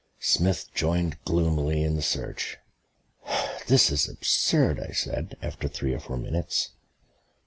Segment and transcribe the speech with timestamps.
[0.17, 2.57] Smith joined gloomily in the search.
[3.67, 6.69] "This is absurd," I said, after three or four minutes.